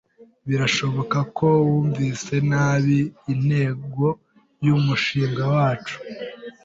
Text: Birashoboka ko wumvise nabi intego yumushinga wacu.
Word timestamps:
Birashoboka 0.49 1.17
ko 1.37 1.47
wumvise 1.67 2.33
nabi 2.49 2.99
intego 3.33 4.05
yumushinga 4.65 5.43
wacu. 5.55 5.97